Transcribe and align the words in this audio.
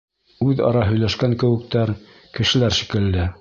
Үҙ-ара 0.45 0.85
һөйләшкән 0.87 1.35
кеүектәр, 1.43 1.93
кешеләр 2.39 2.79
шикелле. 2.81 3.29